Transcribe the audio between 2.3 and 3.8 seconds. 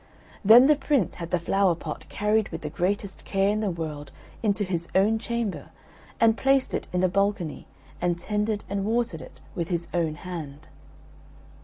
with the greatest care in the